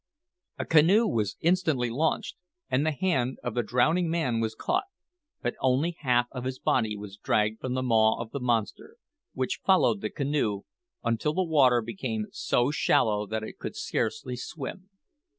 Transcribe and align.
A 0.57 0.65
canoe 0.65 1.05
was 1.05 1.35
instantly 1.41 1.91
launched, 1.91 2.35
and 2.71 2.83
the 2.83 2.91
hand 2.91 3.37
of 3.43 3.53
the 3.53 3.61
drowning 3.61 4.09
man 4.09 4.39
was 4.39 4.55
caught; 4.55 4.85
but 5.43 5.53
only 5.61 5.95
half 5.99 6.25
of 6.31 6.43
his 6.43 6.57
body 6.57 6.97
was 6.97 7.17
dragged 7.17 7.59
from 7.61 7.75
the 7.75 7.83
maw 7.83 8.19
of 8.19 8.31
the 8.31 8.39
monster, 8.39 8.95
which 9.33 9.59
followed 9.63 10.01
the 10.01 10.09
canoe 10.09 10.61
until 11.03 11.35
the 11.35 11.43
water 11.43 11.83
became 11.83 12.25
so 12.31 12.71
shallow 12.71 13.27
that 13.27 13.43
it 13.43 13.59
could 13.59 13.75
scarcely 13.75 14.35
swim. 14.35 14.89